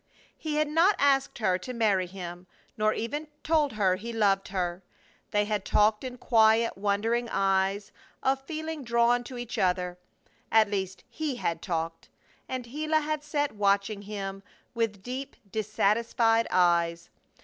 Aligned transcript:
He 0.35 0.55
had 0.55 0.67
not 0.67 0.95
asked 0.97 1.37
her 1.37 1.59
to 1.59 1.73
marry 1.73 2.07
him, 2.07 2.47
nor 2.75 2.91
even 2.91 3.27
told 3.43 3.73
her 3.73 3.97
he 3.97 4.11
loved 4.11 4.47
her. 4.47 4.81
They 5.29 5.45
had 5.45 5.63
talked 5.63 6.03
in 6.03 6.17
quiet, 6.17 6.75
wondering 6.75 7.27
ways 7.27 7.91
of 8.23 8.41
feeling 8.41 8.83
drawn 8.83 9.23
to 9.25 9.37
each 9.37 9.59
other; 9.59 9.99
at 10.51 10.71
least 10.71 11.03
he 11.07 11.35
had 11.35 11.61
talked, 11.61 12.09
and 12.49 12.63
Gila 12.63 13.01
had 13.01 13.23
sat 13.23 13.51
watching 13.51 14.01
him 14.01 14.41
with 14.73 15.03
deep, 15.03 15.35
dissatisfied 15.51 16.47
eyes. 16.49 17.11